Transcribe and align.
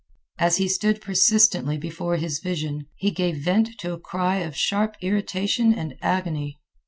As 0.39 0.57
he 0.57 0.67
stood 0.67 0.99
persistently 0.99 1.77
before 1.77 2.15
his 2.15 2.39
vision, 2.39 2.87
he 2.95 3.11
gave 3.11 3.37
vent 3.37 3.77
to 3.81 3.93
a 3.93 3.99
cry 3.99 4.37
of 4.37 4.57
sharp 4.57 4.95
irritation 4.99 5.75
and 5.75 5.93
agony. 6.01 6.59